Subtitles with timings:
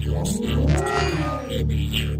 [0.00, 0.68] You're still
[1.50, 2.18] in the.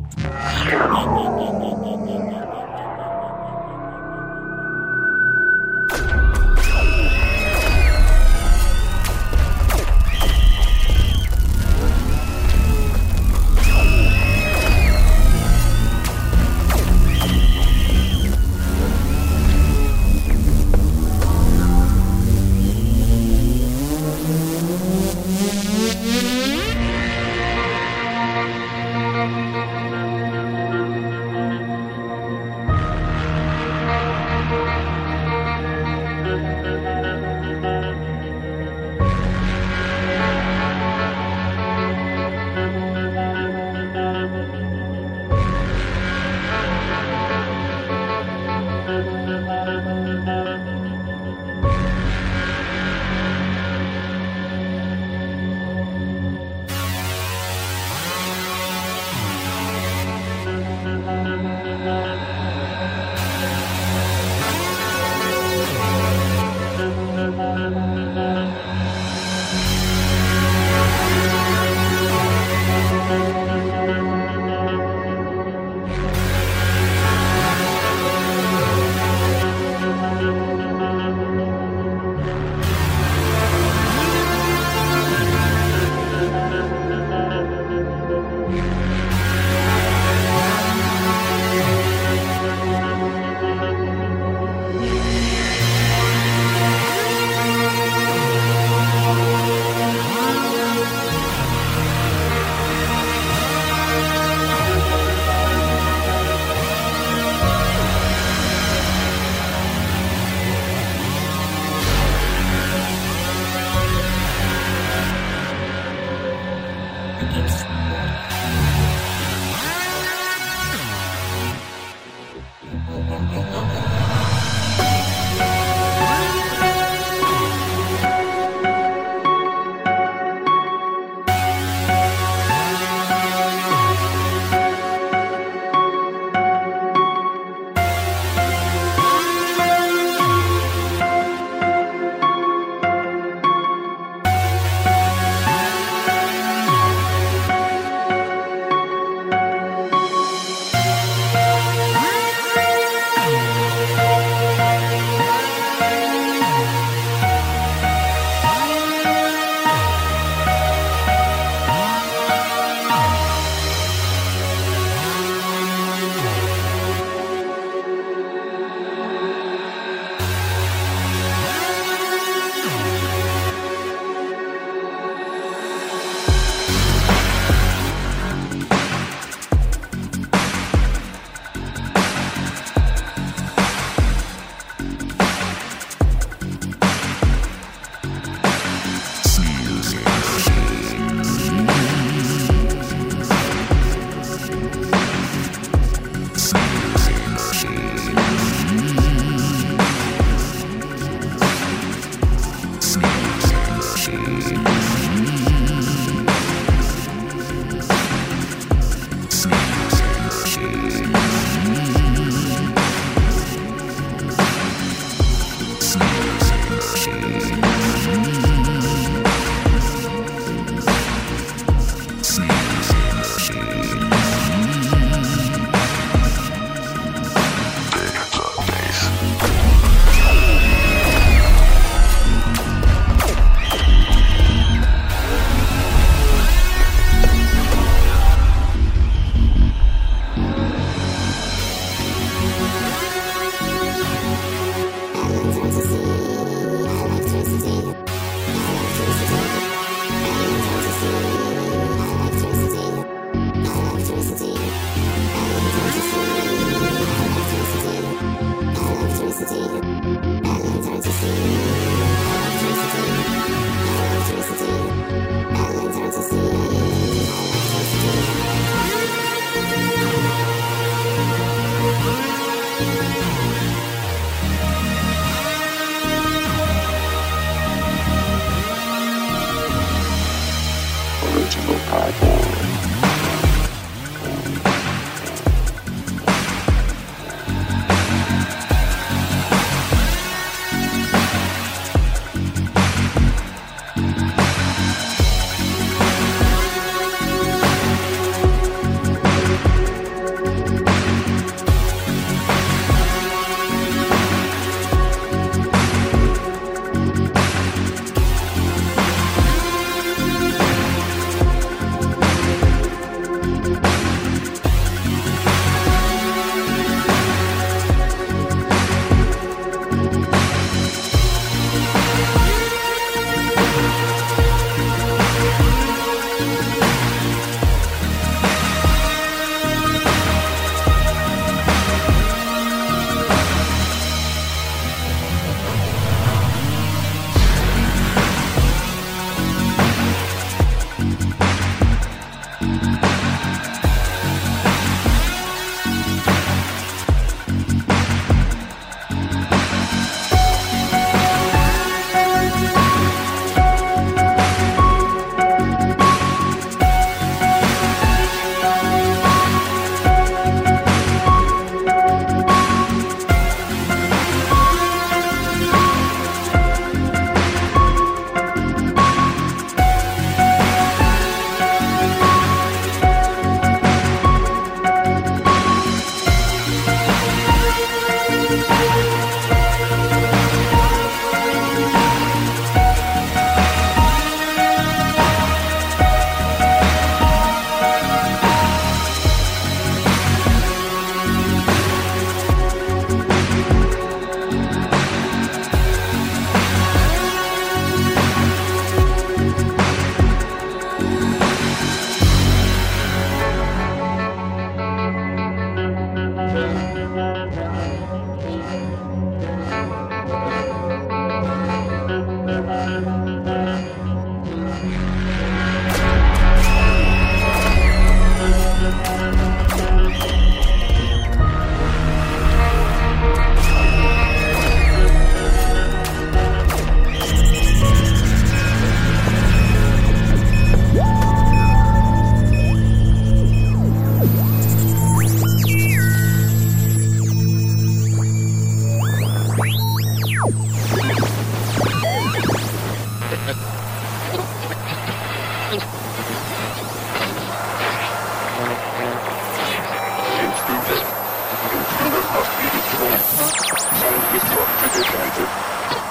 [453.98, 455.50] Self-destruct initiated.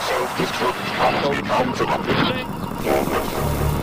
[0.08, 2.48] Self-destruct cannot be counteracted.
[2.84, 3.77] Forward.